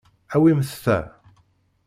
[0.35, 0.97] Awimt ta.